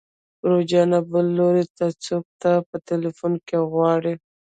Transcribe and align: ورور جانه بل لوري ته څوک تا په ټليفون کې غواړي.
ورور 0.41 0.61
جانه 0.71 0.99
بل 1.11 1.25
لوري 1.37 1.65
ته 1.77 1.85
څوک 2.05 2.23
تا 2.41 2.51
په 2.67 2.75
ټليفون 2.87 3.33
کې 3.47 3.57
غواړي. 3.71 4.13